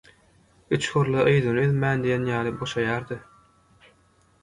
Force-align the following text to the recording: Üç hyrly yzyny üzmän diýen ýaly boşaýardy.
Üç 0.77 0.87
hyrly 0.93 1.27
yzyny 1.35 1.61
üzmän 1.65 2.07
diýen 2.09 2.27
ýaly 2.33 2.57
boşaýardy. 2.65 3.23